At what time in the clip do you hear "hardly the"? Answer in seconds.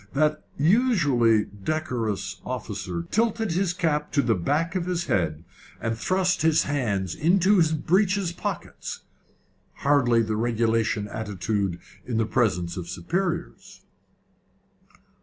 9.85-10.37